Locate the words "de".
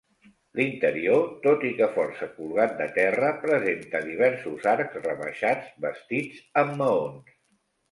2.79-2.87